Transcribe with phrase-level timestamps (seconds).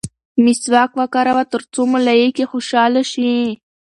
[0.43, 3.31] مسواک وکاروه ترڅو ملایکې خوشحاله شي.